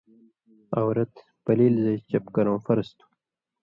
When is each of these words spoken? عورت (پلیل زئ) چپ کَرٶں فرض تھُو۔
عورت 0.77 1.13
(پلیل 1.45 1.73
زئ) 1.83 1.95
چپ 2.09 2.25
کَرٶں 2.35 2.59
فرض 2.65 2.87
تھُو۔ 2.97 3.05